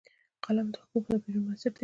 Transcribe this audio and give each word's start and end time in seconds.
قلم 0.43 0.67
د 0.73 0.75
ښو 0.87 0.97
تعبیرونو 1.05 1.45
بنسټ 1.47 1.73
دی 1.75 1.79